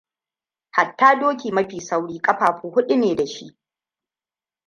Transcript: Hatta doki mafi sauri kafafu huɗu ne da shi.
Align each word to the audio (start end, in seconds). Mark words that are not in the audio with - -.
Hatta 0.71 1.15
doki 1.15 1.51
mafi 1.51 1.81
sauri 1.81 2.17
kafafu 2.25 2.65
huɗu 2.73 2.95
ne 2.97 3.15
da 3.15 3.25
shi. 3.27 3.57